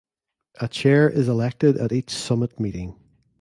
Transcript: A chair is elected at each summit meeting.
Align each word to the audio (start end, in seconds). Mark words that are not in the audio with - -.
A 0.59 0.67
chair 0.67 1.07
is 1.07 1.29
elected 1.29 1.77
at 1.77 1.91
each 1.91 2.09
summit 2.09 2.59
meeting. 2.59 2.95